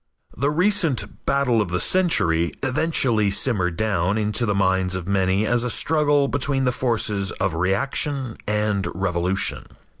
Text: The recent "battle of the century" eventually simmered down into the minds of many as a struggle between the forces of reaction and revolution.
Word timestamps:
The 0.35 0.49
recent 0.49 1.25
"battle 1.27 1.61
of 1.61 1.69
the 1.69 1.79
century" 1.79 2.53
eventually 2.63 3.29
simmered 3.29 3.77
down 3.77 4.17
into 4.17 4.47
the 4.47 4.55
minds 4.55 4.95
of 4.95 5.07
many 5.07 5.45
as 5.45 5.63
a 5.63 5.69
struggle 5.69 6.27
between 6.27 6.63
the 6.63 6.71
forces 6.71 7.29
of 7.33 7.53
reaction 7.53 8.37
and 8.47 8.87
revolution. 8.95 9.67